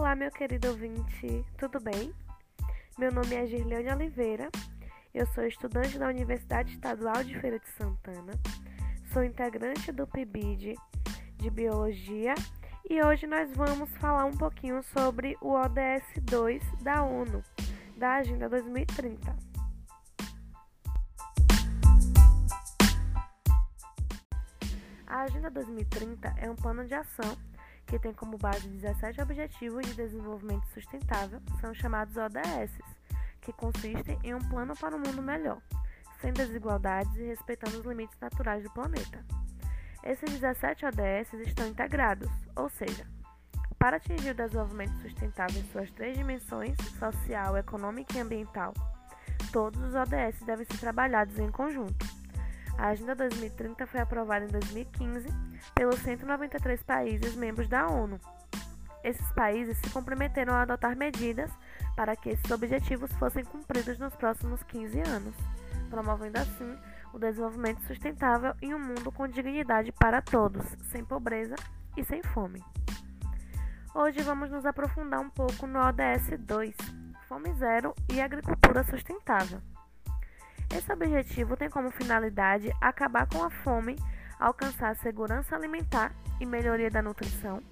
[0.00, 2.10] Olá, meu querido ouvinte, tudo bem?
[2.98, 4.48] Meu nome é Girleone Oliveira,
[5.12, 8.32] eu sou estudante da Universidade Estadual de Feira de Santana,
[9.12, 10.74] sou integrante do PIBID
[11.36, 12.34] de Biologia
[12.88, 17.44] e hoje nós vamos falar um pouquinho sobre o ODS 2 da ONU,
[17.94, 19.36] da Agenda 2030.
[25.06, 27.36] A Agenda 2030 é um plano de ação
[27.90, 32.78] que tem como base 17 Objetivos de Desenvolvimento Sustentável, são chamados ODS,
[33.40, 35.60] que consistem em um plano para um mundo melhor,
[36.20, 39.24] sem desigualdades e respeitando os limites naturais do planeta.
[40.04, 43.04] Esses 17 ODS estão integrados, ou seja,
[43.76, 48.72] para atingir o desenvolvimento sustentável em suas três dimensões, social, econômica e ambiental,
[49.50, 52.19] todos os ODS devem ser trabalhados em conjunto.
[52.80, 55.28] A Agenda 2030 foi aprovada em 2015
[55.74, 58.18] pelos 193 países membros da ONU.
[59.04, 61.50] Esses países se comprometeram a adotar medidas
[61.94, 65.36] para que esses objetivos fossem cumpridos nos próximos 15 anos,
[65.90, 66.74] promovendo assim
[67.12, 71.56] o desenvolvimento sustentável em um mundo com dignidade para todos, sem pobreza
[71.98, 72.64] e sem fome.
[73.94, 76.74] Hoje vamos nos aprofundar um pouco no ODS 2,
[77.28, 79.60] Fome Zero e Agricultura Sustentável.
[80.74, 83.96] Esse objetivo tem como finalidade acabar com a fome,
[84.38, 87.62] alcançar a segurança alimentar e melhoria da nutrição,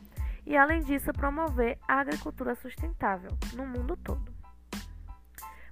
[0.44, 4.32] e além disso, promover a agricultura sustentável no mundo todo.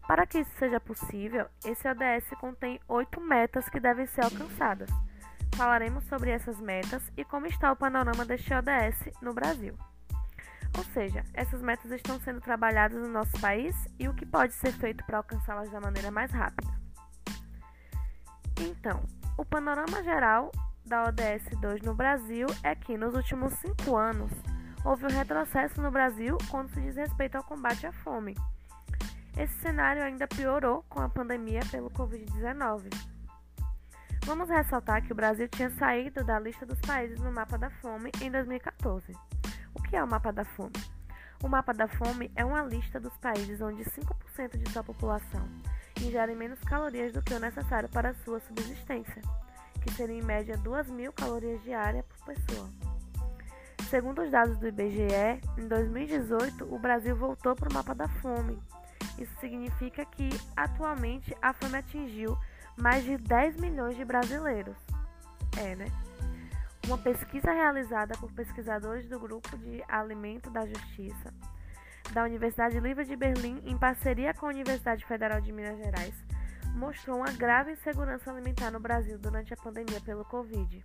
[0.07, 4.89] Para que isso seja possível, esse ODS contém oito metas que devem ser alcançadas.
[5.57, 9.77] Falaremos sobre essas metas e como está o panorama deste ODS no Brasil.
[10.77, 14.73] Ou seja, essas metas estão sendo trabalhadas no nosso país e o que pode ser
[14.73, 16.86] feito para alcançá-las da maneira mais rápida.
[18.61, 19.03] Então,
[19.37, 20.51] o panorama geral
[20.85, 24.33] da ODS 2 no Brasil é que, nos últimos cinco anos,
[24.85, 28.35] houve um retrocesso no Brasil quando se diz respeito ao combate à fome.
[29.37, 32.89] Esse cenário ainda piorou com a pandemia pelo Covid-19.
[34.25, 38.11] Vamos ressaltar que o Brasil tinha saído da lista dos países no mapa da fome
[38.23, 39.13] em 2014.
[39.75, 40.73] O que é o mapa da fome?
[41.45, 45.47] O mapa da fome é uma lista dos países onde 5% de sua população
[46.05, 49.23] ingerem menos calorias do que o necessário para sua subsistência,
[49.83, 52.69] que seria em média 2.000 calorias diárias por pessoa.
[53.89, 58.59] Segundo os dados do IBGE, em 2018 o Brasil voltou para o mapa da fome.
[59.17, 62.37] Isso significa que atualmente a fome atingiu
[62.77, 64.77] mais de 10 milhões de brasileiros.
[65.57, 65.87] É, né?
[66.87, 71.33] Uma pesquisa realizada por pesquisadores do Grupo de Alimento da Justiça
[72.13, 76.15] da Universidade Livre de Berlim, em parceria com a Universidade Federal de Minas Gerais,
[76.75, 80.85] mostrou uma grave insegurança alimentar no Brasil durante a pandemia pelo Covid.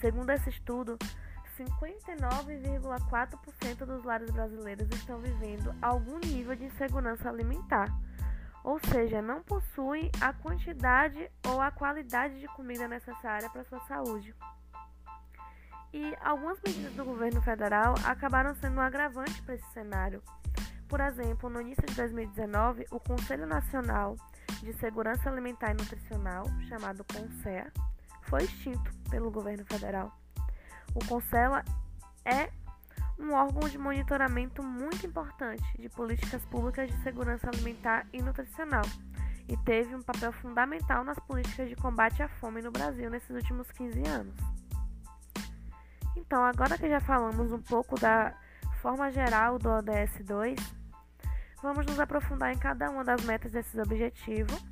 [0.00, 0.98] Segundo esse estudo,
[1.58, 7.88] 59,4% dos lares brasileiros estão vivendo algum nível de insegurança alimentar,
[8.62, 14.34] ou seja, não possuem a quantidade ou a qualidade de comida necessária para sua saúde.
[15.92, 20.22] E algumas medidas do governo federal acabaram sendo um agravante para esse cenário.
[20.88, 24.16] Por exemplo, no início de 2019, o Conselho Nacional
[24.62, 27.70] de Segurança Alimentar e Nutricional, chamado CONSEA,
[28.22, 30.18] foi extinto pelo governo federal.
[30.94, 31.62] O CONSEA
[32.24, 32.50] é
[33.18, 38.84] um órgão de monitoramento muito importante de políticas públicas de segurança alimentar e nutricional
[39.48, 43.70] e teve um papel fundamental nas políticas de combate à fome no Brasil nesses últimos
[43.72, 44.34] 15 anos.
[46.16, 48.34] Então, agora que já falamos um pouco da
[48.82, 50.77] forma geral do ODS 2,
[51.62, 54.64] Vamos nos aprofundar em cada uma das metas desses objetivos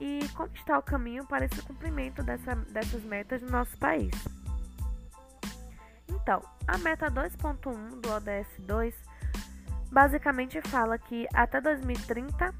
[0.00, 4.10] e como está o caminho para esse cumprimento dessa, dessas metas no nosso país.
[6.08, 8.94] Então, a meta 2.1 do ODS 2
[9.90, 12.54] basicamente fala que até 2030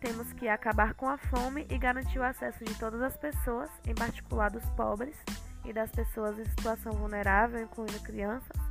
[0.00, 3.94] temos que acabar com a fome e garantir o acesso de todas as pessoas, em
[3.94, 5.16] particular dos pobres
[5.64, 8.69] e das pessoas em situação vulnerável, incluindo crianças,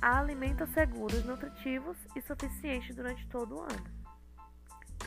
[0.00, 4.00] a alimentos seguros, nutritivos e suficientes durante todo o ano.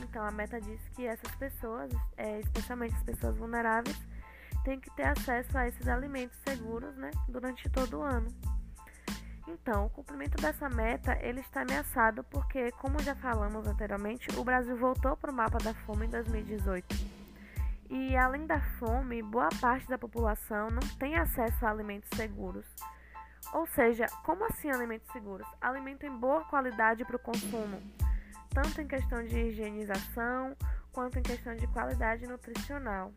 [0.02, 3.96] Então, a meta diz que essas pessoas, é, especialmente as pessoas vulneráveis,
[4.64, 8.28] têm que ter acesso a esses alimentos seguros né, durante todo o ano.
[9.46, 14.76] Então, o cumprimento dessa meta ele está ameaçado porque, como já falamos anteriormente, o Brasil
[14.76, 17.24] voltou para o mapa da fome em 2018.
[17.90, 22.66] E além da fome, boa parte da população não tem acesso a alimentos seguros.
[23.54, 25.46] Ou seja, como assim alimentos seguros?
[25.60, 27.80] Alimento em boa qualidade para o consumo,
[28.50, 30.56] tanto em questão de higienização
[30.92, 33.12] quanto em questão de qualidade nutricional.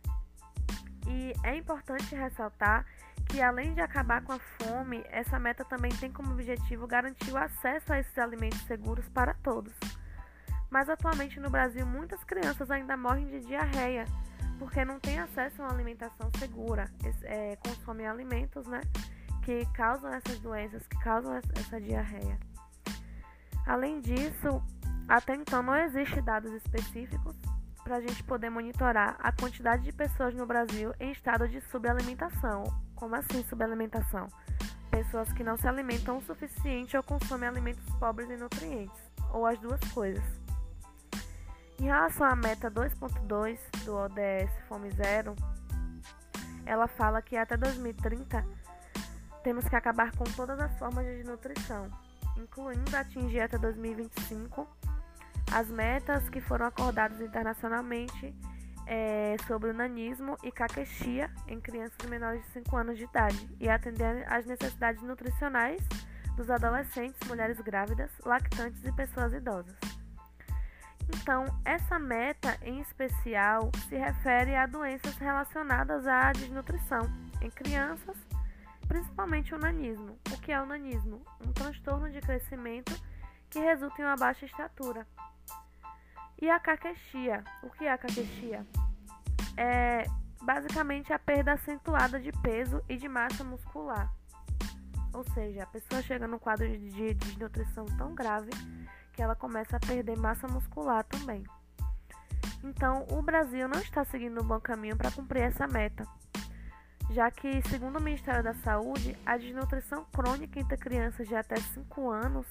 [1.07, 2.85] E é importante ressaltar
[3.25, 7.37] que além de acabar com a fome, essa meta também tem como objetivo garantir o
[7.37, 9.73] acesso a esses alimentos seguros para todos.
[10.69, 14.05] Mas atualmente no Brasil, muitas crianças ainda morrem de diarreia
[14.59, 16.91] porque não têm acesso a uma alimentação segura,
[17.23, 18.81] é, consomem alimentos né,
[19.47, 22.37] que causam essas doenças, que causam essa diarreia.
[23.65, 24.61] Além disso,
[25.07, 27.33] até então não existe dados específicos
[27.81, 32.65] para a gente poder monitorar a quantidade de pessoas no Brasil em estado de subalimentação.
[32.93, 34.27] Como assim subalimentação?
[34.91, 39.01] Pessoas que não se alimentam o suficiente ou consomem alimentos pobres em nutrientes,
[39.31, 40.25] ou as duas coisas.
[41.79, 45.33] Em relação à meta 2.2 do ODS Fome Zero,
[46.65, 48.66] ela fala que até 2030
[49.47, 51.89] temos que acabar com todas as formas de desnutrição,
[52.35, 54.67] incluindo atingir até 2025
[55.53, 58.35] as metas que foram acordadas internacionalmente
[58.85, 63.69] é, sobre o nanismo e caquexia em crianças menores de 5 anos de idade e
[63.69, 65.81] atender às necessidades nutricionais
[66.35, 69.77] dos adolescentes, mulheres grávidas, lactantes e pessoas idosas.
[71.07, 77.09] Então, essa meta em especial se refere a doenças relacionadas à desnutrição
[77.41, 78.26] em crianças,
[78.87, 80.17] principalmente o nanismo.
[80.31, 81.21] O que é o nanismo?
[81.45, 82.93] Um transtorno de crescimento
[83.49, 85.07] que resulta em uma baixa estatura.
[86.41, 87.43] E a caquexia.
[87.63, 88.65] O que é a caquexia?
[89.55, 90.05] É
[90.41, 94.11] basicamente a perda acentuada de peso e de massa muscular.
[95.13, 98.51] Ou seja, a pessoa chega no quadro de desnutrição tão grave
[99.13, 101.43] que ela começa a perder massa muscular também.
[102.63, 106.05] Então, o Brasil não está seguindo um bom caminho para cumprir essa meta,
[107.09, 112.09] já que, segundo o Ministério da Saúde, a desnutrição crônica entre crianças de até 5
[112.09, 112.45] anos,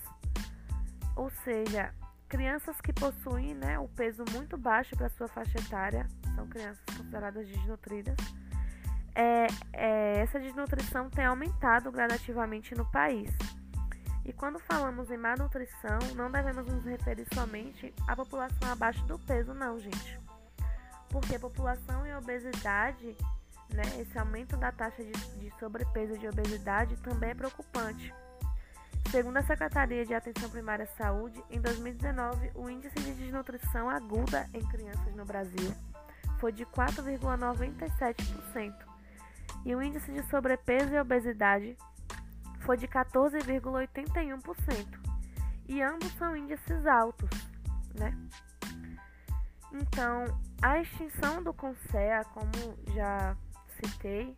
[1.14, 1.93] ou seja,
[2.29, 7.47] crianças que possuem né, o peso muito baixo para sua faixa etária, são crianças consideradas
[7.47, 8.17] desnutridas,
[9.14, 13.31] é, é, essa desnutrição tem aumentado gradativamente no país.
[14.25, 19.19] E quando falamos em má nutrição, não devemos nos referir somente à população abaixo do
[19.20, 20.20] peso, não, gente.
[21.09, 23.17] Porque população e obesidade,
[23.72, 28.14] né, esse aumento da taxa de, de sobrepeso e de obesidade também é preocupante.
[29.10, 34.48] Segundo a Secretaria de Atenção Primária à Saúde, em 2019, o índice de desnutrição aguda
[34.52, 35.72] em crianças no Brasil
[36.38, 38.74] foi de 4,97%
[39.64, 41.74] e o índice de sobrepeso e obesidade
[42.60, 45.06] foi de 14,81%.
[45.68, 47.28] E ambos são índices altos,
[47.94, 48.16] né?
[49.72, 50.24] Então,
[50.62, 53.36] a extinção do CONSEA, como já
[53.76, 54.37] citei,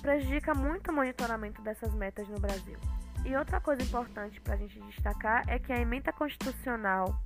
[0.00, 2.78] prejudica muito o monitoramento dessas metas no Brasil.
[3.24, 7.20] E outra coisa importante para a gente destacar é que a emenda constitucional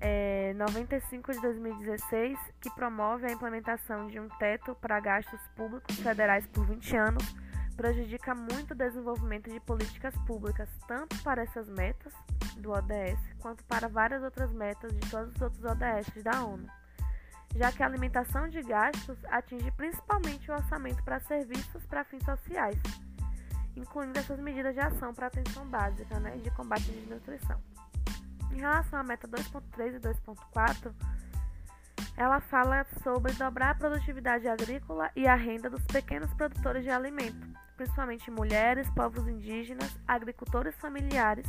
[0.00, 6.46] é, 95 de 2016, que promove a implementação de um teto para gastos públicos federais
[6.46, 7.34] por 20 anos,
[7.76, 12.12] prejudica muito o desenvolvimento de políticas públicas, tanto para essas metas
[12.56, 16.66] do ODS, quanto para várias outras metas de todos os outros ODS da ONU,
[17.56, 22.78] já que a alimentação de gastos atinge principalmente o orçamento para serviços para fins sociais,
[23.74, 27.60] incluindo essas medidas de ação para atenção básica né, de combate à desnutrição.
[28.52, 30.92] Em relação à meta 2.3 e 2.4,
[32.16, 37.46] ela fala sobre dobrar a produtividade agrícola e a renda dos pequenos produtores de alimento,
[37.76, 41.46] principalmente mulheres, povos indígenas, agricultores familiares,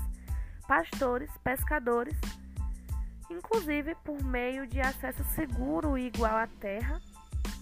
[0.68, 2.18] pastores, pescadores,
[3.30, 7.02] inclusive por meio de acesso seguro e igual à terra,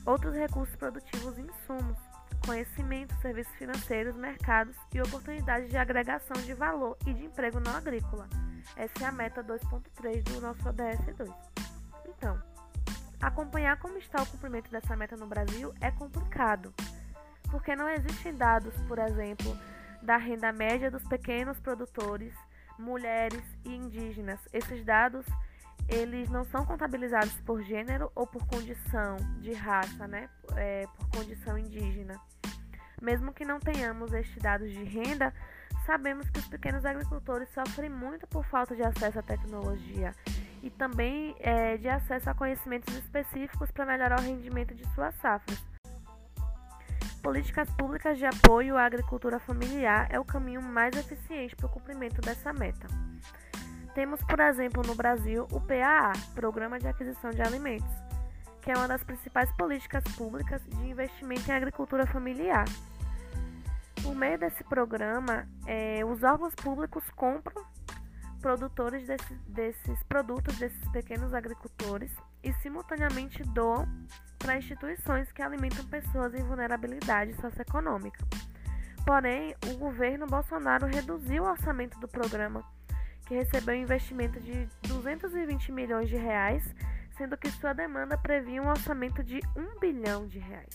[0.06, 1.98] outros recursos produtivos e insumos,
[2.46, 8.28] conhecimento, serviços financeiros, mercados e oportunidades de agregação de valor e de emprego não agrícola.
[8.76, 11.30] Essa é a meta 2.3 do nosso ODS 2.
[12.08, 12.42] Então,
[13.22, 16.74] acompanhar como está o cumprimento dessa meta no Brasil é complicado
[17.50, 19.58] porque não existem dados, por exemplo,
[20.02, 22.34] da renda média dos pequenos produtores,
[22.78, 24.40] mulheres e indígenas.
[24.52, 25.26] Esses dados
[25.88, 30.30] eles não são contabilizados por gênero ou por condição de raça, né?
[30.56, 32.20] É, por condição indígena.
[33.02, 35.34] Mesmo que não tenhamos estes dados de renda,
[35.86, 40.14] sabemos que os pequenos agricultores sofrem muito por falta de acesso à tecnologia
[40.64, 45.64] e também é, de acesso a conhecimentos específicos para melhorar o rendimento de suas safras.
[47.22, 52.22] Políticas públicas de apoio à agricultura familiar é o caminho mais eficiente para o cumprimento
[52.22, 52.88] dessa meta.
[53.96, 57.90] Temos, por exemplo, no Brasil, o PAA, Programa de Aquisição de Alimentos,
[58.62, 62.66] que é uma das principais políticas públicas de investimento em agricultura familiar.
[64.04, 67.66] Por meio desse programa, é, os órgãos públicos compram
[68.42, 72.12] produtores desse, desses produtos desses pequenos agricultores
[72.44, 73.88] e simultaneamente doam
[74.38, 78.20] para instituições que alimentam pessoas em vulnerabilidade socioeconômica.
[79.06, 82.62] Porém, o governo Bolsonaro reduziu o orçamento do programa,
[83.26, 86.64] que recebeu um investimento de 220 milhões de reais,
[87.18, 90.74] sendo que sua demanda previa um orçamento de 1 bilhão de reais.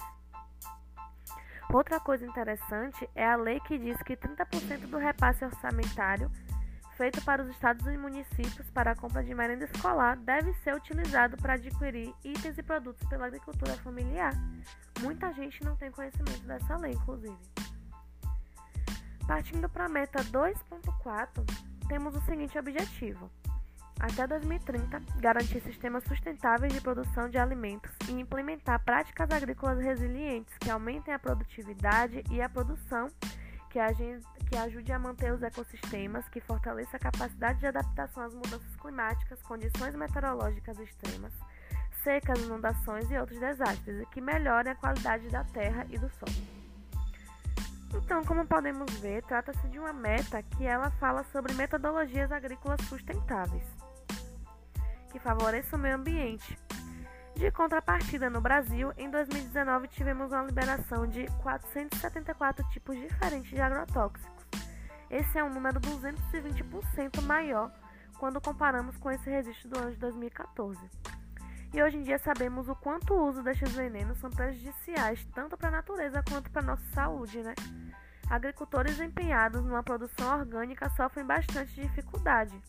[1.72, 6.30] Outra coisa interessante é a lei que diz que 30% do repasse orçamentário
[7.00, 11.34] feito para os estados e municípios para a compra de merenda escolar deve ser utilizado
[11.38, 14.34] para adquirir itens e produtos pela agricultura familiar.
[15.00, 17.38] Muita gente não tem conhecimento dessa lei, inclusive.
[19.26, 23.28] Partindo para a meta 2.4, temos o seguinte objetivo:
[23.98, 30.70] até 2030, garantir sistemas sustentáveis de produção de alimentos e implementar práticas agrícolas resilientes que
[30.70, 33.08] aumentem a produtividade e a produção,
[33.68, 33.80] que,
[34.48, 39.42] que ajude a manter os ecossistemas, que fortaleça a capacidade de adaptação às mudanças climáticas,
[39.42, 41.32] condições meteorológicas extremas,
[42.04, 46.59] secas, inundações e outros desastres, e que melhore a qualidade da terra e do solo.
[47.94, 53.64] Então, como podemos ver, trata-se de uma meta que ela fala sobre metodologias agrícolas sustentáveis
[55.10, 56.58] que favoreça o meio ambiente.
[57.34, 64.46] De contrapartida, no Brasil, em 2019 tivemos uma liberação de 474 tipos diferentes de agrotóxicos.
[65.10, 67.72] Esse é um número 220% maior
[68.18, 70.78] quando comparamos com esse registro do ano de 2014.
[71.72, 75.68] E hoje em dia sabemos o quanto o uso destes venenos são prejudiciais tanto para
[75.68, 77.54] a natureza quanto para a nossa saúde, né?
[78.28, 82.60] Agricultores empenhados numa produção orgânica sofrem bastante dificuldade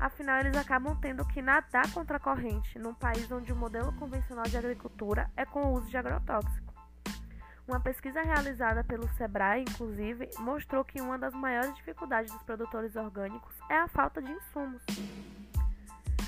[0.00, 4.44] Afinal, eles acabam tendo que nadar contra a corrente num país onde o modelo convencional
[4.44, 6.74] de agricultura é com o uso de agrotóxico.
[7.66, 13.54] Uma pesquisa realizada pelo Sebrae, inclusive, mostrou que uma das maiores dificuldades dos produtores orgânicos
[13.70, 14.82] é a falta de insumos,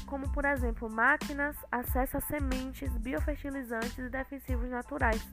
[0.07, 5.27] como, por exemplo, máquinas, acesso a sementes, biofertilizantes e defensivos naturais.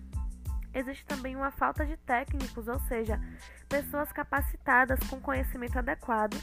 [0.73, 3.21] Existe também uma falta de técnicos, ou seja,
[3.69, 6.35] pessoas capacitadas com conhecimento adequado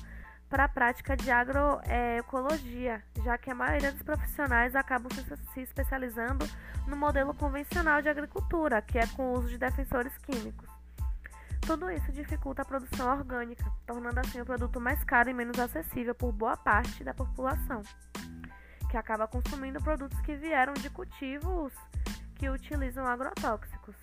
[0.49, 5.11] para a prática de agroecologia, já que a maioria dos profissionais acabam
[5.53, 6.49] se especializando
[6.87, 10.70] no modelo convencional de agricultura, que é com o uso de defensores químicos.
[11.67, 16.14] Tudo isso dificulta a produção orgânica, tornando assim o produto mais caro e menos acessível
[16.14, 17.83] por boa parte da população,
[18.90, 21.73] que acaba consumindo produtos que vieram de cultivos
[22.35, 23.95] que utilizam agrotóxicos.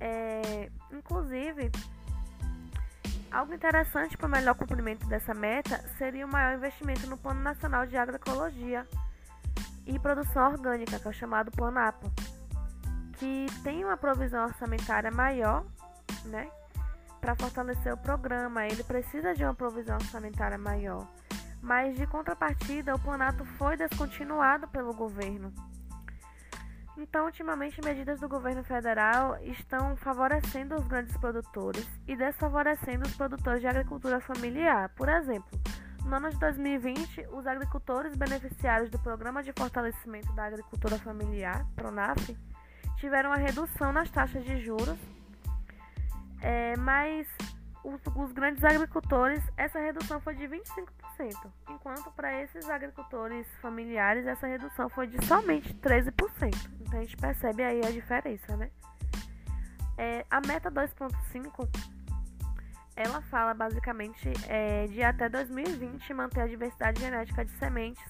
[0.00, 1.70] É, inclusive,
[3.36, 7.86] Algo interessante para o melhor cumprimento dessa meta seria o maior investimento no Plano Nacional
[7.86, 8.86] de Agroecologia
[9.84, 12.10] e Produção Orgânica, que é o chamado Plano APA,
[13.18, 15.66] que tem uma provisão orçamentária maior,
[16.24, 16.50] né,
[17.20, 18.66] para fortalecer o programa.
[18.66, 21.06] Ele precisa de uma provisão orçamentária maior,
[21.60, 25.52] mas de contrapartida, o planato foi descontinuado pelo governo.
[26.98, 33.60] Então, ultimamente, medidas do governo federal estão favorecendo os grandes produtores e desfavorecendo os produtores
[33.60, 34.88] de agricultura familiar.
[34.96, 35.60] Por exemplo,
[36.06, 42.34] no ano de 2020, os agricultores beneficiários do Programa de Fortalecimento da Agricultura Familiar, PRONAF,
[42.96, 44.98] tiveram uma redução nas taxas de juros,
[46.46, 47.26] é, mas
[47.82, 50.86] os, os grandes agricultores, essa redução foi de 25%,
[51.68, 56.12] enquanto para esses agricultores familiares, essa redução foi de somente 13%.
[56.80, 58.70] Então a gente percebe aí a diferença, né?
[59.98, 61.68] É, a meta 2.5
[62.94, 68.04] ela fala basicamente é, de até 2020 manter a diversidade genética de sementes,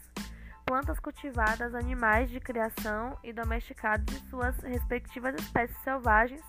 [0.66, 6.42] plantas cultivadas, animais de criação e domesticados e suas respectivas espécies selvagens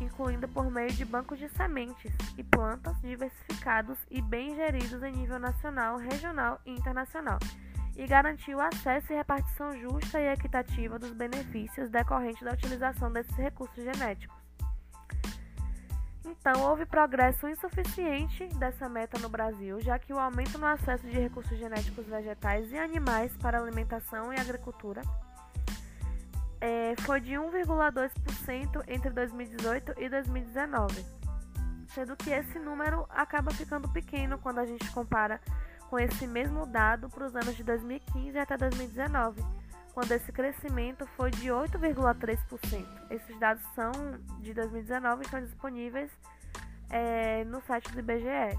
[0.00, 5.38] incluindo por meio de bancos de sementes e plantas diversificados e bem geridos em nível
[5.38, 7.38] nacional, regional e internacional,
[7.96, 13.36] e garantir o acesso e repartição justa e equitativa dos benefícios decorrentes da utilização desses
[13.36, 14.36] recursos genéticos.
[16.24, 21.18] Então, houve progresso insuficiente dessa meta no Brasil, já que o aumento no acesso de
[21.18, 25.02] recursos genéticos vegetais e animais para alimentação e agricultura
[26.60, 31.04] é, foi de 1,2% entre 2018 e 2019,
[31.88, 35.40] sendo que esse número acaba ficando pequeno quando a gente compara
[35.88, 39.42] com esse mesmo dado para os anos de 2015 até 2019,
[39.94, 42.86] quando esse crescimento foi de 8,3%.
[43.10, 43.92] Esses dados são
[44.40, 46.10] de 2019 e estão disponíveis
[46.90, 48.58] é, no site do IBGE.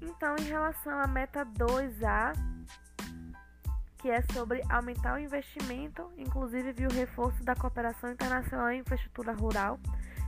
[0.00, 2.32] Então, em relação à meta 2A,
[3.98, 9.32] que é sobre aumentar o investimento, inclusive viu o reforço da cooperação internacional em infraestrutura
[9.32, 9.78] rural,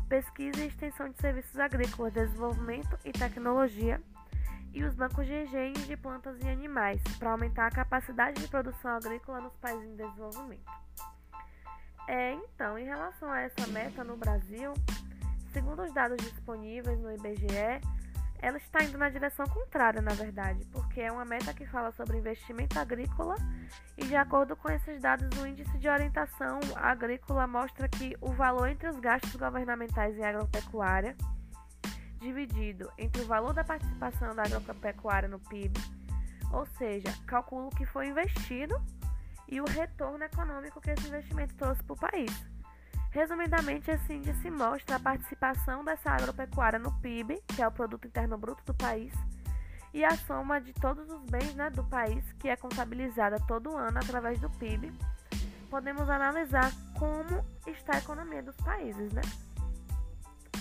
[0.08, 4.00] pesquisa e extensão de serviços agrícolas, desenvolvimento e tecnologia,
[4.72, 8.90] e os bancos de genes de plantas e animais, para aumentar a capacidade de produção
[8.92, 10.70] agrícola nos países em desenvolvimento.
[12.08, 14.74] É, então, em relação a essa meta no Brasil,
[15.52, 17.80] segundo os dados disponíveis no IBGE,
[18.42, 22.16] ela está indo na direção contrária, na verdade, porque é uma meta que fala sobre
[22.16, 23.36] investimento agrícola
[23.96, 28.68] e, de acordo com esses dados, o índice de orientação agrícola mostra que o valor
[28.68, 31.16] entre os gastos governamentais em agropecuária,
[32.18, 35.78] dividido entre o valor da participação da agropecuária no PIB,
[36.52, 38.80] ou seja, calcula o que foi investido
[39.48, 42.49] e o retorno econômico que esse investimento trouxe para o país.
[43.10, 48.38] Resumidamente, esse índice mostra a participação dessa agropecuária no PIB, que é o produto interno
[48.38, 49.12] bruto do país,
[49.92, 53.98] e a soma de todos os bens né, do país, que é contabilizada todo ano
[53.98, 54.92] através do PIB.
[55.68, 59.22] Podemos analisar como está a economia dos países, né?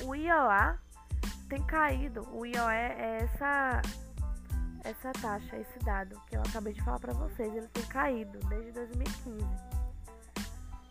[0.04, 0.80] O IOA
[1.48, 2.28] tem caído.
[2.32, 3.82] O IOE é essa
[4.84, 8.72] essa taxa, esse dado que eu acabei de falar para vocês, ele tem caído desde
[8.72, 9.69] 2015.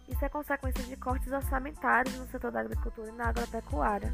[0.08, 4.12] Isso é consequência de cortes orçamentários no setor da agricultura e na agropecuária.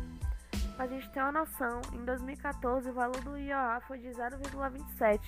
[0.77, 5.21] Para a gente ter uma noção, em 2014 o valor do IOA foi de 0,27,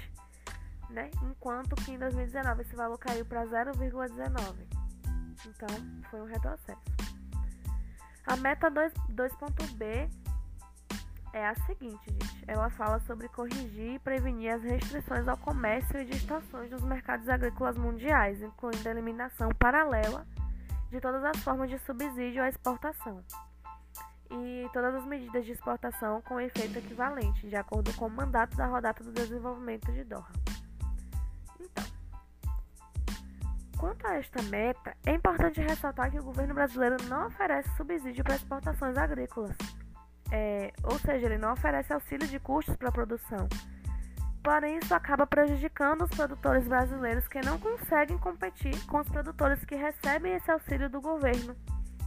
[0.91, 1.09] né?
[1.23, 4.55] enquanto que em 2019 esse valor caiu para 0,19.
[5.47, 5.69] Então,
[6.11, 6.83] foi um retrocesso.
[8.27, 10.11] A meta 2.b
[11.33, 12.45] é a seguinte, gente.
[12.49, 17.77] Ela fala sobre corrigir e prevenir as restrições ao comércio e distorções nos mercados agrícolas
[17.77, 20.27] mundiais, incluindo a eliminação paralela
[20.91, 23.23] de todas as formas de subsídio à exportação.
[24.31, 28.67] E todas as medidas de exportação com efeito equivalente, de acordo com o mandato da
[28.67, 30.27] Rodada do Desenvolvimento de Doha.
[31.61, 31.85] Então,
[33.79, 38.35] quanto a esta meta, é importante ressaltar que o governo brasileiro não oferece subsídio para
[38.35, 39.57] exportações agrícolas,
[40.33, 43.49] é, ou seja, ele não oferece auxílio de custos para a produção
[44.47, 49.75] Porém, isso acaba prejudicando os produtores brasileiros que não conseguem competir com os produtores que
[49.75, 51.57] recebem esse auxílio do governo,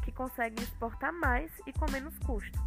[0.01, 2.58] que conseguem exportar mais e com menos custo.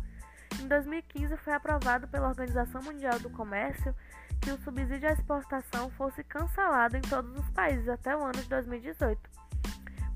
[0.60, 3.94] Em 2015, foi aprovado pela Organização Mundial do Comércio
[4.42, 8.50] que o subsídio à exportação fosse cancelado em todos os países até o ano de
[8.50, 9.18] 2018.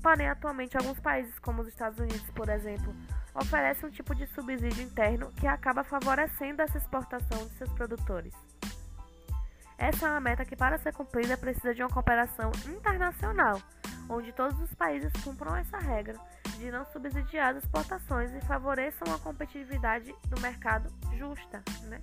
[0.03, 2.95] Porém, atualmente, alguns países, como os Estados Unidos, por exemplo,
[3.33, 8.35] oferecem um tipo de subsídio interno que acaba favorecendo essa exportação de seus produtores.
[9.77, 13.61] Essa é uma meta que, para ser cumprida, precisa de uma cooperação internacional,
[14.09, 16.15] onde todos os países cumpram essa regra
[16.57, 21.63] de não subsidiar as exportações e favoreçam a competitividade do mercado justa.
[21.83, 22.01] Né?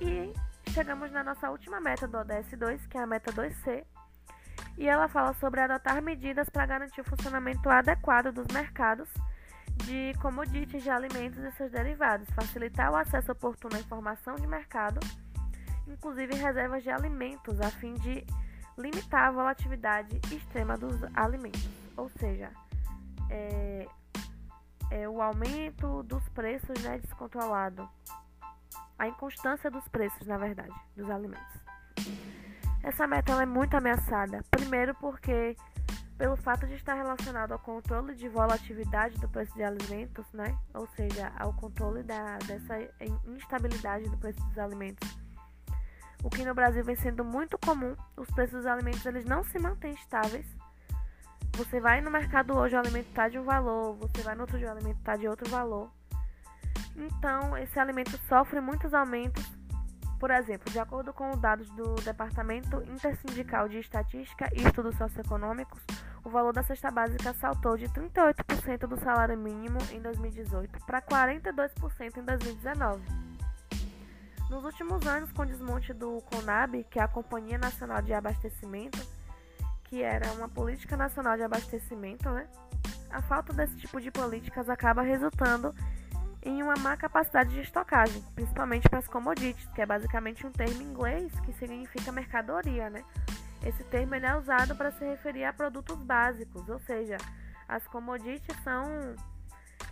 [0.00, 0.32] E
[0.70, 3.84] chegamos na nossa última meta do ODS 2, que é a meta 2C,
[4.78, 9.08] e ela fala sobre adotar medidas para garantir o funcionamento adequado dos mercados
[9.84, 14.98] de commodities de alimentos e seus derivados, facilitar o acesso oportuno à informação de mercado
[15.86, 18.26] inclusive reservas de alimentos, a fim de
[18.78, 22.50] limitar a volatilidade extrema dos alimentos, ou seja,
[23.30, 23.86] é,
[24.90, 27.88] é o aumento dos preços né, descontrolado,
[28.98, 31.66] a inconstância dos preços, na verdade, dos alimentos.
[32.82, 35.56] Essa meta é muito ameaçada, primeiro porque
[36.16, 40.56] pelo fato de estar relacionado ao controle de volatilidade do preço de alimentos, né?
[40.72, 42.74] Ou seja, ao controle da, dessa
[43.26, 45.25] instabilidade do preço dos alimentos
[46.26, 49.60] o que no Brasil vem sendo muito comum, os preços dos alimentos eles não se
[49.60, 50.44] mantêm estáveis.
[51.56, 54.58] Você vai no mercado hoje, o alimento está de um valor, você vai no outro
[54.58, 55.88] dia, o alimento está de outro valor.
[56.96, 59.44] Então, esse alimento sofre muitos aumentos.
[60.18, 65.80] Por exemplo, de acordo com os dados do Departamento Intersindical de Estatística e Estudos Socioeconômicos,
[66.24, 72.16] o valor da cesta básica saltou de 38% do salário mínimo em 2018 para 42%
[72.16, 73.35] em 2019.
[74.48, 78.98] Nos últimos anos, com o desmonte do CONAB, que é a Companhia Nacional de Abastecimento,
[79.84, 82.46] que era uma política nacional de abastecimento, né?
[83.10, 85.74] A falta desse tipo de políticas acaba resultando
[86.42, 90.80] em uma má capacidade de estocagem, principalmente para as commodities, que é basicamente um termo
[90.80, 93.04] em inglês que significa mercadoria, né?
[93.64, 97.16] Esse termo é usado para se referir a produtos básicos, ou seja,
[97.68, 98.84] as commodities são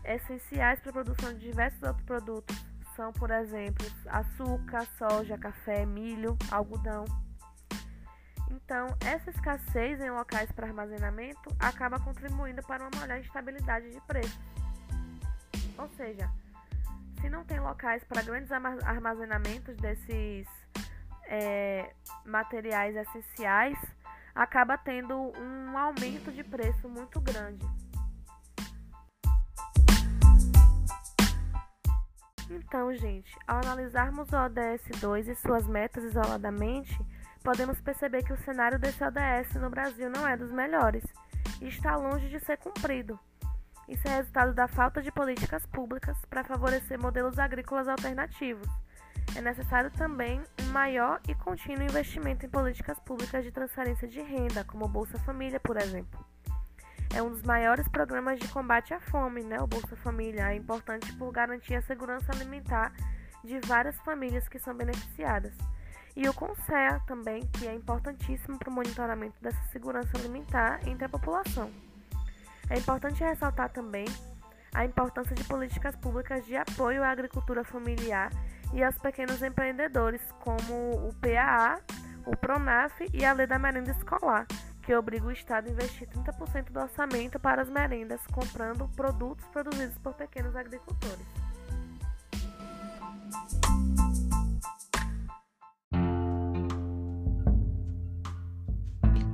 [0.04, 6.36] essenciais para a produção de diversos outros produtos, são, por exemplo, açúcar, soja, café, milho,
[6.50, 7.04] algodão.
[8.50, 14.40] Então, essa escassez em locais para armazenamento acaba contribuindo para uma maior instabilidade de preço.
[15.76, 16.30] Ou seja,
[17.20, 20.46] se não tem locais para grandes armazenamentos desses
[21.26, 21.92] é,
[22.24, 23.78] materiais essenciais,
[24.34, 27.64] acaba tendo um aumento de preço muito grande.
[32.50, 36.98] Então, gente, ao analisarmos o ODS 2 e suas metas isoladamente,
[37.42, 41.04] podemos perceber que o cenário desse ODS no Brasil não é dos melhores
[41.60, 43.18] e está longe de ser cumprido.
[43.88, 48.68] Isso é resultado da falta de políticas públicas para favorecer modelos agrícolas alternativos.
[49.36, 54.64] É necessário também um maior e contínuo investimento em políticas públicas de transferência de renda,
[54.64, 56.33] como Bolsa Família, por exemplo
[57.14, 59.60] é um dos maiores programas de combate à fome, né?
[59.60, 62.92] O Bolsa Família é importante por garantir a segurança alimentar
[63.44, 65.52] de várias famílias que são beneficiadas.
[66.16, 71.08] E o CONSEA também, que é importantíssimo para o monitoramento dessa segurança alimentar entre a
[71.08, 71.70] população.
[72.68, 74.06] É importante ressaltar também
[74.74, 78.30] a importância de políticas públicas de apoio à agricultura familiar
[78.72, 81.80] e aos pequenos empreendedores, como o PAA,
[82.26, 84.46] o PRONAF e a Lei da Merenda Escolar,
[84.84, 89.96] que obriga o Estado a investir 30% do orçamento para as merendas, comprando produtos produzidos
[89.98, 91.26] por pequenos agricultores.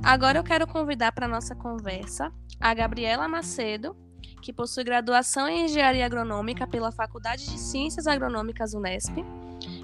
[0.03, 3.97] Agora eu quero convidar para nossa conversa a Gabriela Macedo,
[4.43, 9.19] que possui graduação em Engenharia Agronômica pela Faculdade de Ciências Agronômicas Unesp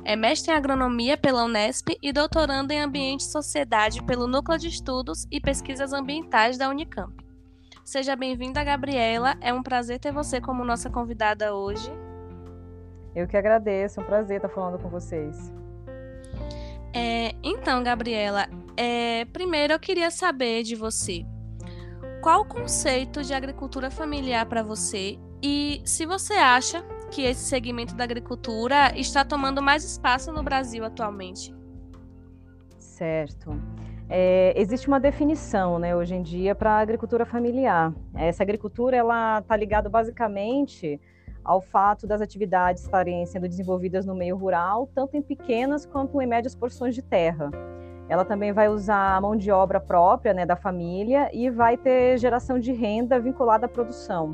[0.07, 4.69] é mestre em agronomia pela Unesp e doutorando em ambiente e sociedade pelo Núcleo de
[4.69, 7.13] Estudos e Pesquisas Ambientais da Unicamp.
[7.85, 9.35] Seja bem-vinda, Gabriela.
[9.41, 11.91] É um prazer ter você como nossa convidada hoje.
[13.17, 15.53] Eu que agradeço, é um prazer estar falando com vocês.
[16.95, 21.27] É, então, Gabriela, é, primeiro eu queria saber de você
[22.23, 27.95] qual o conceito de agricultura familiar para você e se você acha que esse segmento
[27.95, 31.55] da agricultura está tomando mais espaço no Brasil atualmente?
[32.79, 33.51] Certo.
[34.09, 37.93] É, existe uma definição, né, hoje em dia, para a agricultura familiar.
[38.15, 41.01] Essa agricultura ela está ligada basicamente
[41.45, 46.27] ao fato das atividades estarem sendo desenvolvidas no meio rural, tanto em pequenas quanto em
[46.27, 47.51] médias porções de terra.
[48.09, 52.19] Ela também vai usar a mão de obra própria né, da família e vai ter
[52.19, 54.33] geração de renda vinculada à produção.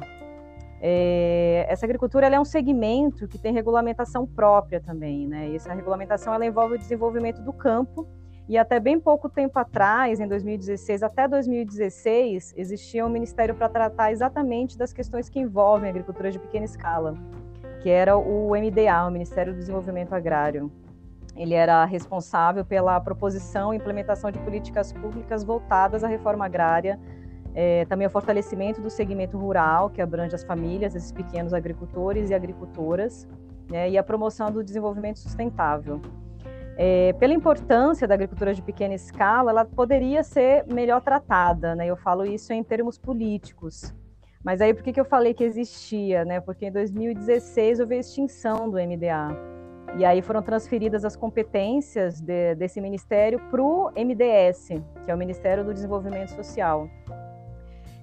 [0.84, 5.50] É, essa agricultura é um segmento que tem regulamentação própria também, né?
[5.50, 8.04] E essa regulamentação ela envolve o desenvolvimento do campo
[8.48, 14.10] e até bem pouco tempo atrás, em 2016 até 2016, existia um ministério para tratar
[14.10, 17.14] exatamente das questões que envolvem a agricultura de pequena escala,
[17.80, 20.68] que era o MDA, o Ministério do Desenvolvimento Agrário.
[21.36, 26.98] Ele era responsável pela proposição e implementação de políticas públicas voltadas à reforma agrária
[27.54, 32.34] é, também o fortalecimento do segmento rural, que abrange as famílias, esses pequenos agricultores e
[32.34, 33.28] agricultoras,
[33.70, 36.00] né, e a promoção do desenvolvimento sustentável.
[36.76, 41.86] É, pela importância da agricultura de pequena escala, ela poderia ser melhor tratada, né?
[41.86, 43.94] Eu falo isso em termos políticos.
[44.42, 46.40] Mas aí por que, que eu falei que existia, né?
[46.40, 49.28] Porque em 2016 houve a extinção do MDA.
[49.98, 54.68] E aí foram transferidas as competências de, desse ministério para o MDS,
[55.04, 56.88] que é o Ministério do Desenvolvimento Social.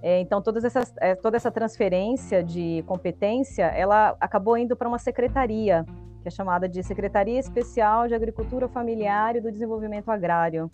[0.01, 4.99] É, então, todas essas, é, toda essa transferência de competência, ela acabou indo para uma
[4.99, 5.85] secretaria,
[6.21, 10.71] que é chamada de Secretaria Especial de Agricultura Familiar e do Desenvolvimento Agrário.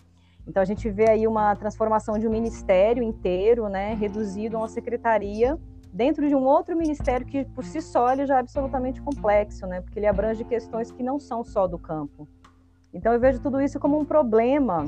[0.47, 4.67] Então, a gente vê aí uma transformação de um ministério inteiro, né, reduzido a uma
[4.67, 5.57] secretaria,
[5.91, 9.81] dentro de um outro ministério que, por si só, ele já é absolutamente complexo, né,
[9.81, 12.27] porque ele abrange questões que não são só do campo.
[12.93, 14.85] Então, eu vejo tudo isso como um problema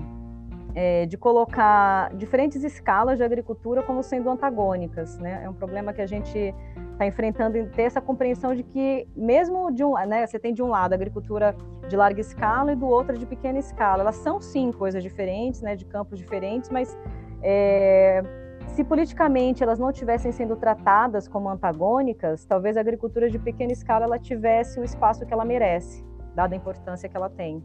[0.80, 5.18] é, de colocar diferentes escalas de agricultura como sendo antagônicas.
[5.18, 5.42] Né?
[5.44, 6.54] É um problema que a gente
[6.92, 10.62] está enfrentando em ter essa compreensão de que, mesmo de um, né, você tem de
[10.62, 11.56] um lado a agricultura
[11.88, 14.04] de larga escala e do outro de pequena escala.
[14.04, 16.96] Elas são sim coisas diferentes, né, de campos diferentes, mas
[17.42, 18.22] é,
[18.68, 24.06] se politicamente elas não tivessem sendo tratadas como antagônicas, talvez a agricultura de pequena escala
[24.06, 27.64] ela tivesse o espaço que ela merece, dada a importância que ela tem.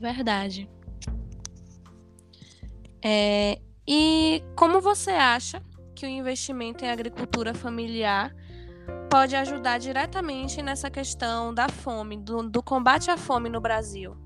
[0.00, 0.66] Verdade.
[3.04, 5.60] É, e como você acha
[5.94, 8.34] que o investimento em agricultura familiar
[9.10, 14.16] pode ajudar diretamente nessa questão da fome, do, do combate à fome no Brasil?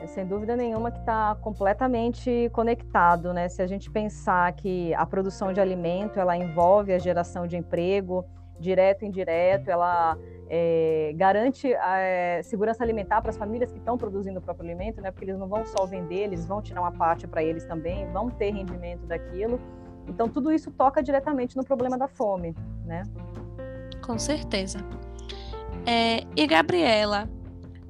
[0.00, 3.48] É, sem dúvida nenhuma que está completamente conectado, né?
[3.48, 8.24] Se a gente pensar que a produção de alimento ela envolve a geração de emprego,
[8.58, 10.16] direto e indireto, ela
[10.54, 15.00] é, garante a é, segurança alimentar para as famílias que estão produzindo o próprio alimento,
[15.00, 15.10] né?
[15.10, 18.28] Porque eles não vão só vender, eles vão tirar uma parte para eles também, vão
[18.28, 19.58] ter rendimento daquilo.
[20.06, 23.02] Então tudo isso toca diretamente no problema da fome, né?
[24.04, 24.80] Com certeza.
[25.86, 27.30] É, e Gabriela,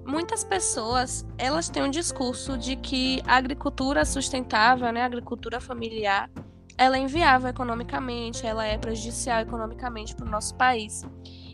[0.07, 6.31] muitas pessoas elas têm um discurso de que a agricultura sustentável, né, a agricultura familiar,
[6.79, 11.05] ela é inviável economicamente, ela é prejudicial economicamente para o nosso país.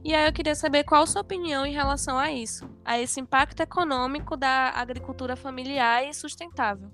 [0.08, 3.20] E aí eu queria saber qual a sua opinião em relação a isso, a esse
[3.20, 6.88] impacto econômico da agricultura familiar e sustentável.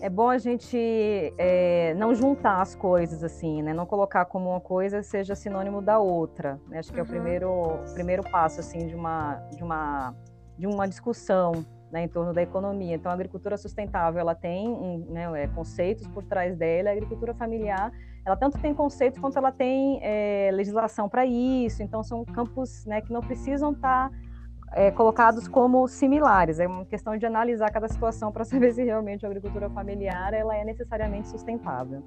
[0.00, 0.76] É bom a gente
[1.38, 3.72] é, não juntar as coisas assim, né?
[3.72, 6.60] Não colocar como uma coisa seja sinônimo da outra.
[6.66, 6.80] Né?
[6.80, 7.04] Acho que uhum.
[7.04, 10.12] é o primeiro, primeiro passo assim de uma, de uma,
[10.58, 11.64] de uma discussão
[11.96, 12.94] né, em torno da economia.
[12.94, 16.90] Então, a agricultura sustentável ela tem né, é, conceitos por trás dela.
[16.90, 17.90] A agricultura familiar
[18.22, 21.82] ela tanto tem conceitos quanto ela tem é, legislação para isso.
[21.82, 24.16] Então, são campos né, que não precisam estar tá,
[24.74, 26.60] é, colocados como similares.
[26.60, 30.54] É uma questão de analisar cada situação para saber se realmente a agricultura familiar ela
[30.54, 32.02] é necessariamente sustentável.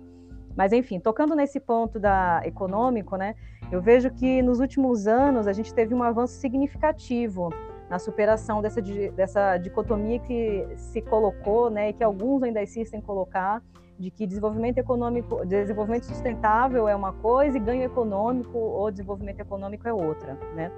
[0.55, 3.33] Mas enfim, tocando nesse ponto da econômico, né,
[3.71, 7.49] eu vejo que nos últimos anos a gente teve um avanço significativo
[7.89, 13.03] na superação dessa, dessa dicotomia que se colocou, né, e que alguns ainda insistem em
[13.03, 13.61] colocar,
[13.97, 19.85] de que desenvolvimento econômico, desenvolvimento sustentável é uma coisa e ganho econômico ou desenvolvimento econômico
[19.87, 20.71] é outra, né?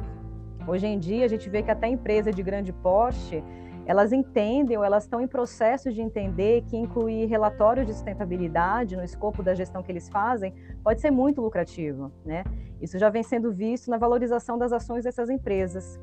[0.68, 3.44] Hoje em dia a gente vê que até empresas de grande porte,
[3.86, 9.04] elas entendem ou elas estão em processo de entender que incluir relatórios de sustentabilidade no
[9.04, 12.44] escopo da gestão que eles fazem pode ser muito lucrativo, né?
[12.82, 16.00] Isso já vem sendo visto na valorização das ações dessas empresas.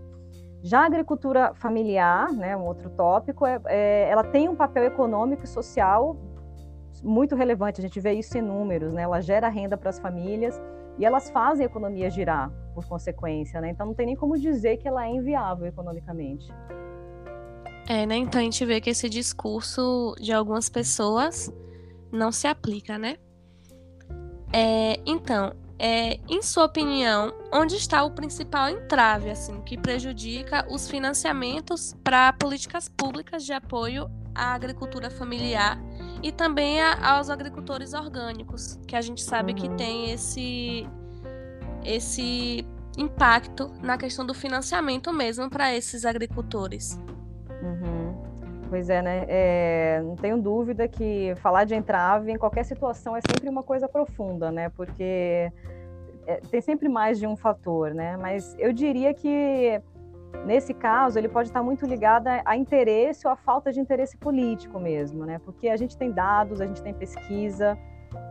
[0.62, 5.44] Já a agricultura familiar, né, um outro tópico, é, é, ela tem um papel econômico
[5.44, 6.16] e social
[7.02, 7.80] muito relevante.
[7.80, 9.02] A gente vê isso em números, né?
[9.02, 10.60] Ela gera renda para as famílias
[10.98, 13.70] e elas fazem a economia girar por consequência, né?
[13.70, 16.52] Então não tem nem como dizer que ela é inviável economicamente.
[17.88, 18.16] É, né?
[18.16, 21.52] Então a gente vê que esse discurso de algumas pessoas
[22.10, 23.16] não se aplica, né?
[24.52, 30.88] É, então, é, em sua opinião, onde está o principal entrave assim que prejudica os
[30.88, 35.80] financiamentos para políticas públicas de apoio à agricultura familiar
[36.22, 40.86] e também a, aos agricultores orgânicos, que a gente sabe que tem esse
[41.84, 46.98] esse impacto na questão do financiamento mesmo para esses agricultores.
[48.68, 49.24] Pois é, né?
[49.28, 53.88] É, não tenho dúvida que falar de entrave em qualquer situação é sempre uma coisa
[53.88, 54.68] profunda, né?
[54.68, 55.50] Porque
[56.26, 58.16] é, tem sempre mais de um fator, né?
[58.18, 59.80] Mas eu diria que
[60.44, 64.18] nesse caso ele pode estar muito ligado a, a interesse ou a falta de interesse
[64.18, 65.40] político mesmo, né?
[65.42, 67.78] Porque a gente tem dados, a gente tem pesquisa,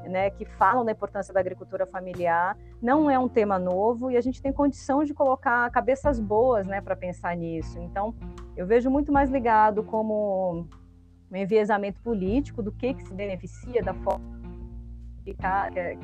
[0.07, 2.57] né, que falam da importância da agricultura familiar.
[2.81, 6.81] Não é um tema novo e a gente tem condição de colocar cabeças boas, né,
[6.81, 7.79] para pensar nisso.
[7.79, 8.15] Então,
[8.55, 10.65] eu vejo muito mais ligado como
[11.31, 14.37] um enviesamento político do que que se beneficia da forma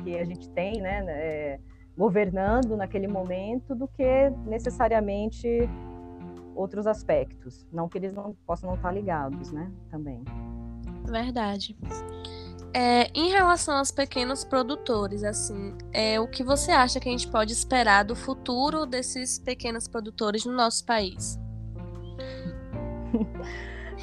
[0.02, 1.60] que a gente tem, né, é,
[1.96, 5.48] governando naquele momento, do que necessariamente
[6.54, 7.66] outros aspectos.
[7.72, 10.22] Não que eles não possam não estar ligados, né, também.
[11.04, 11.76] Verdade.
[12.76, 17.28] É, em relação aos pequenos produtores, assim, é, o que você acha que a gente
[17.28, 21.38] pode esperar do futuro desses pequenos produtores no nosso país?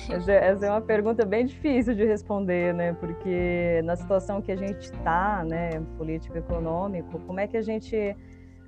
[0.10, 2.94] Essa, essa, é uma pergunta bem difícil de responder, né?
[2.94, 8.16] Porque na situação que a gente está, né, político econômico, como é que a gente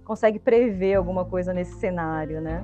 [0.04, 2.63] consegue prever alguma coisa nesse cenário, né?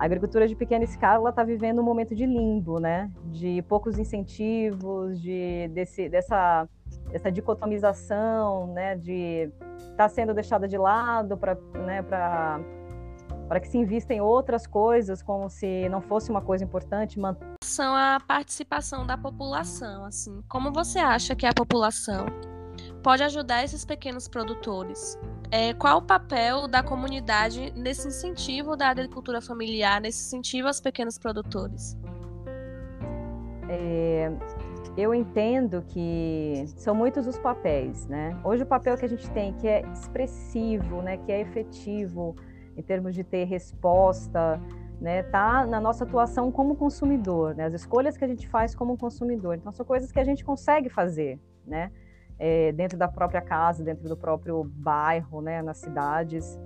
[0.00, 3.10] A agricultura de pequena escala está vivendo um momento de limbo, né?
[3.26, 6.66] De poucos incentivos, de desse, dessa,
[7.12, 8.96] dessa dicotomização, né?
[8.96, 14.66] De estar tá sendo deixada de lado para né, para que se invista em outras
[14.66, 17.20] coisas, como se não fosse uma coisa importante.
[17.62, 20.42] São a participação da população, assim.
[20.48, 22.24] Como você acha que a população
[23.02, 25.18] pode ajudar esses pequenos produtores?
[25.50, 31.18] É, qual o papel da comunidade nesse incentivo da agricultura familiar, nesse incentivo aos pequenos
[31.18, 31.96] produtores?
[33.68, 34.30] É,
[34.96, 38.38] eu entendo que são muitos os papéis, né?
[38.44, 42.34] Hoje o papel que a gente tem que é expressivo, né, que é efetivo
[42.76, 44.60] em termos de ter resposta,
[45.00, 48.96] né, tá na nossa atuação como consumidor, né, as escolhas que a gente faz como
[48.96, 49.56] consumidor.
[49.56, 51.90] Então são coisas que a gente consegue fazer, né?
[52.40, 56.58] É, dentro da própria casa, dentro do próprio bairro, né, nas cidades.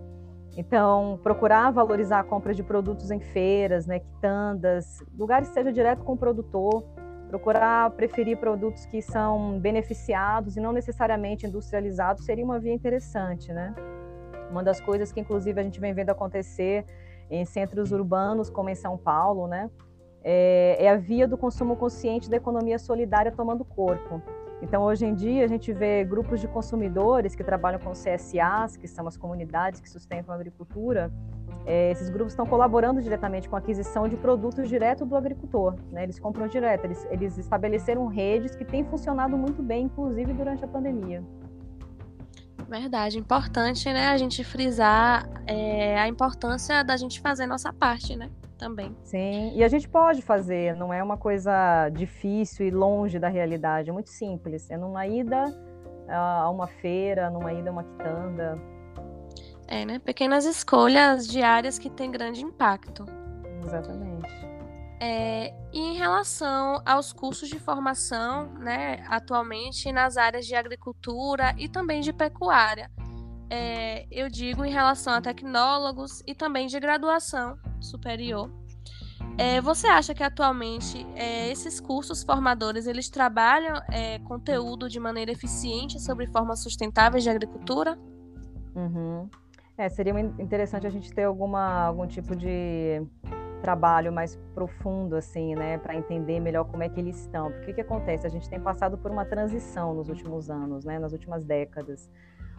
[0.57, 6.05] Então, procurar valorizar a compra de produtos em feiras, né, quitandas, lugares que seja direto
[6.05, 6.85] com o produtor,
[7.29, 13.75] procurar preferir produtos que são beneficiados e não necessariamente industrializados seria uma via interessante, né?
[14.49, 16.85] Uma das coisas que inclusive a gente vem vendo acontecer
[17.29, 19.69] em centros urbanos, como em São Paulo, né,
[20.23, 24.23] é, é a via do consumo consciente da economia solidária tomando corpo.
[24.63, 28.89] Então, hoje em dia, a gente vê grupos de consumidores que trabalham com CSAs, que
[28.89, 31.13] são as comunidades que sustentam a agricultura.
[31.67, 35.75] É, esses grupos estão colaborando diretamente com a aquisição de produtos direto do agricultor.
[35.91, 36.05] Né?
[36.05, 40.69] Eles compram direto, eles, eles estabeleceram redes que têm funcionado muito bem, inclusive durante a
[40.69, 41.23] pandemia.
[42.69, 44.09] Verdade, importante, né?
[44.09, 48.31] A gente frisar é, a importância da gente fazer nossa parte, né?
[48.59, 48.97] Também.
[49.03, 53.91] Sim, e a gente pode fazer, não é uma coisa difícil e longe da realidade,
[53.91, 54.71] é muito simples.
[54.71, 55.45] É numa ida
[56.09, 58.61] a uma feira, numa ida a uma quitanda.
[59.67, 59.99] É, né?
[59.99, 63.05] Pequenas escolhas diárias que têm grande impacto.
[63.65, 64.55] Exatamente.
[65.01, 71.69] É, e em relação aos cursos de formação, né, atualmente nas áreas de agricultura e
[71.69, 72.91] também de pecuária,
[73.51, 78.51] é, eu digo em relação a tecnólogos e também de graduação superior.
[79.37, 85.33] É, você acha que atualmente é, esses cursos formadores eles trabalham é, conteúdo de maneira
[85.33, 87.99] eficiente sobre formas sustentáveis de agricultura?
[88.77, 89.29] Uhum.
[89.77, 93.03] É, seria interessante a gente ter alguma, algum tipo de
[93.61, 97.51] trabalho mais profundo, assim, né, para entender melhor como é que eles estão.
[97.51, 98.27] Porque o que, acontece?
[98.27, 102.11] A gente tem passado por uma transição nos últimos anos, né, nas últimas décadas.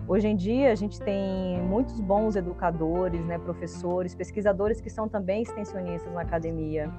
[0.07, 5.41] Hoje em dia, a gente tem muitos bons educadores, né, professores, pesquisadores que são também
[5.41, 6.91] extensionistas na academia.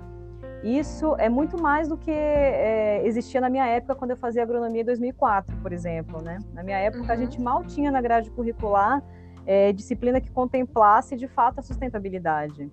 [0.63, 4.83] Isso é muito mais do que é, existia na minha época, quando eu fazia agronomia
[4.83, 6.21] em 2004, por exemplo.
[6.21, 6.39] Né?
[6.53, 7.11] Na minha época, uhum.
[7.11, 9.03] a gente mal tinha na grade curricular
[9.47, 12.71] é, disciplina que contemplasse de fato a sustentabilidade.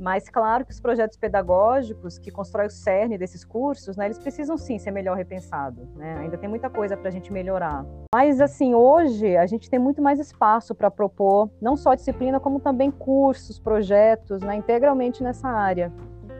[0.00, 4.56] Mas claro que os projetos pedagógicos que constroem o cerne desses cursos, né, eles precisam
[4.56, 5.92] sim ser melhor repensados.
[5.94, 6.16] Né?
[6.20, 7.84] Ainda tem muita coisa para a gente melhorar.
[8.14, 12.60] Mas assim, hoje a gente tem muito mais espaço para propor não só disciplina, como
[12.60, 15.92] também cursos, projetos, né, integralmente nessa área.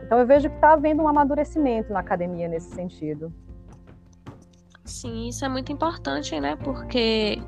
[0.03, 3.31] Então eu vejo que está havendo um amadurecimento na academia nesse sentido.
[4.83, 6.55] Sim, isso é muito importante, né?
[6.55, 7.39] Porque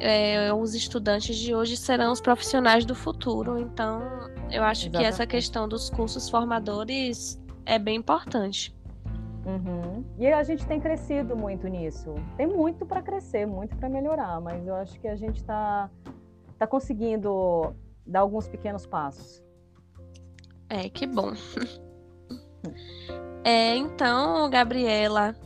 [0.00, 3.58] é, os estudantes de hoje serão os profissionais do futuro.
[3.58, 4.02] Então,
[4.54, 4.98] eu acho Exatamente.
[4.98, 8.74] que essa questão dos cursos formadores é bem importante.
[9.44, 10.04] Uhum.
[10.18, 12.14] E a gente tem crescido muito nisso.
[12.36, 15.90] Tem muito para crescer, muito para melhorar, mas eu acho que a gente está
[16.58, 17.74] tá conseguindo
[18.06, 19.42] dar alguns pequenos passos.
[20.68, 21.32] É, que bom.
[23.46, 25.36] É, então, Gabriela,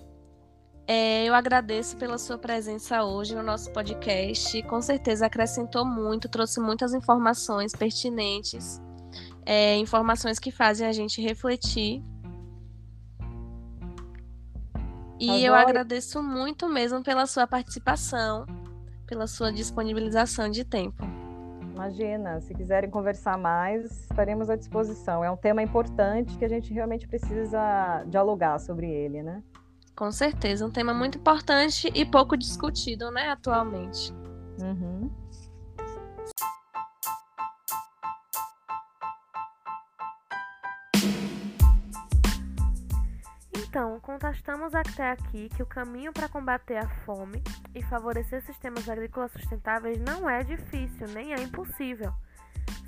[0.87, 4.63] é, eu agradeço pela sua presença hoje no nosso podcast.
[4.63, 8.81] Com certeza acrescentou muito, trouxe muitas informações pertinentes,
[9.49, 12.05] é, informações que fazem a gente refletir.
[15.19, 18.45] E eu agradeço muito mesmo pela sua participação,
[19.07, 21.03] pela sua disponibilização de tempo.
[21.75, 25.25] Imagina, se quiserem conversar mais, estaremos à disposição.
[25.25, 29.43] É um tema importante que a gente realmente precisa dialogar sobre ele, né?
[29.97, 34.13] Com certeza, um tema muito importante e pouco discutido, né, atualmente.
[34.61, 35.11] Uhum.
[43.79, 47.41] Então, contestamos até aqui que o caminho para combater a fome
[47.73, 52.13] e favorecer sistemas agrícolas sustentáveis não é difícil, nem é impossível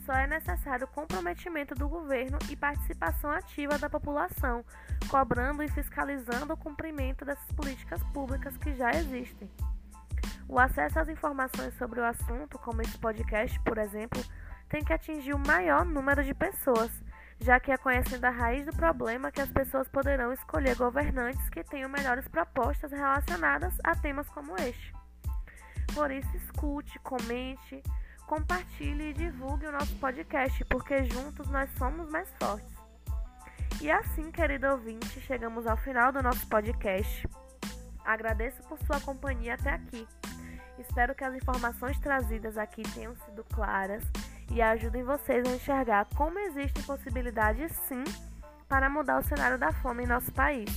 [0.05, 4.65] só é necessário comprometimento do governo e participação ativa da população,
[5.09, 9.49] cobrando e fiscalizando o cumprimento dessas políticas públicas que já existem.
[10.49, 14.21] O acesso às informações sobre o assunto, como esse podcast, por exemplo,
[14.69, 16.91] tem que atingir o maior número de pessoas,
[17.41, 21.65] já que é conhecendo a raiz do problema que as pessoas poderão escolher governantes que
[21.65, 24.93] tenham melhores propostas relacionadas a temas como este.
[25.95, 27.83] Por isso, escute, comente,
[28.27, 32.79] compartilhe e divulgue o nosso podcast, porque juntos nós somos mais fortes.
[33.81, 37.27] E assim, querido ouvinte, chegamos ao final do nosso podcast.
[38.05, 40.07] Agradeço por sua companhia até aqui.
[40.79, 44.05] Espero que as informações trazidas aqui tenham sido claras
[44.51, 48.05] e ajudem vocês a enxergar como existem possibilidades sim
[48.69, 50.71] para mudar o cenário da fome em nosso país.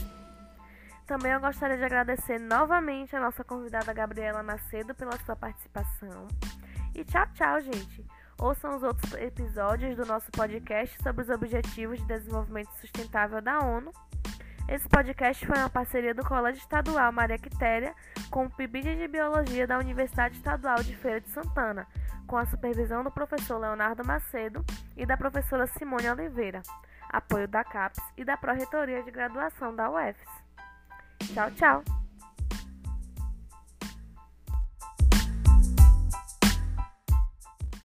[1.05, 6.27] Também eu gostaria de agradecer novamente a nossa convidada Gabriela Macedo pela sua participação.
[6.95, 8.05] E tchau, tchau, gente.
[8.39, 13.91] Ouçam os outros episódios do nosso podcast sobre os Objetivos de Desenvolvimento Sustentável da ONU.
[14.67, 17.93] Esse podcast foi uma parceria do Colégio Estadual Maria Quitéria
[18.31, 21.85] com o PIBID de Biologia da Universidade Estadual de Feira de Santana,
[22.25, 26.63] com a supervisão do professor Leonardo Macedo e da professora Simone Oliveira,
[27.09, 30.27] apoio da CAPES e da Pró-Reitoria de Graduação da UFES.
[31.33, 32.02] Tchau, tchau!